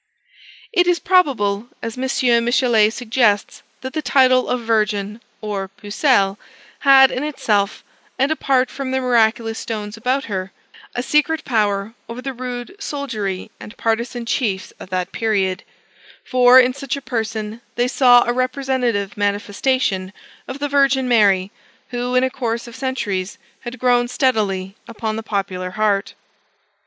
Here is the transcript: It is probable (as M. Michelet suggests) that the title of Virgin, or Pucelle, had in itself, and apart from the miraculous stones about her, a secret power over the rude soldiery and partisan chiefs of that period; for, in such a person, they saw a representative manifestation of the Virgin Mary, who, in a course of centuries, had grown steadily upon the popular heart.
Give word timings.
It 0.73 0.87
is 0.87 0.97
probable 0.97 1.67
(as 1.83 1.95
M. 1.95 2.43
Michelet 2.43 2.91
suggests) 2.91 3.61
that 3.81 3.93
the 3.93 4.01
title 4.01 4.49
of 4.49 4.61
Virgin, 4.61 5.21
or 5.41 5.67
Pucelle, 5.67 6.39
had 6.79 7.11
in 7.11 7.23
itself, 7.23 7.83
and 8.17 8.31
apart 8.31 8.71
from 8.71 8.89
the 8.89 8.99
miraculous 8.99 9.59
stones 9.59 9.97
about 9.97 10.23
her, 10.23 10.51
a 10.95 11.03
secret 11.03 11.45
power 11.45 11.93
over 12.09 12.19
the 12.19 12.33
rude 12.33 12.75
soldiery 12.79 13.51
and 13.59 13.77
partisan 13.77 14.25
chiefs 14.25 14.73
of 14.79 14.89
that 14.89 15.11
period; 15.11 15.61
for, 16.25 16.59
in 16.59 16.73
such 16.73 16.97
a 16.97 17.01
person, 17.03 17.61
they 17.75 17.87
saw 17.87 18.23
a 18.23 18.33
representative 18.33 19.15
manifestation 19.15 20.13
of 20.47 20.57
the 20.57 20.67
Virgin 20.67 21.07
Mary, 21.07 21.51
who, 21.89 22.15
in 22.15 22.23
a 22.23 22.31
course 22.31 22.67
of 22.67 22.75
centuries, 22.75 23.37
had 23.59 23.77
grown 23.77 24.07
steadily 24.07 24.75
upon 24.87 25.15
the 25.15 25.21
popular 25.21 25.69
heart. 25.69 26.15